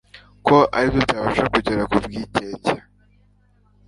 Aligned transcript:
ko 0.45 0.57
ari 0.77 0.87
byo 0.93 1.01
byabafasha 1.05 1.43
kugera 1.53 1.83
ku 1.91 1.97
bwigenge 2.05 2.73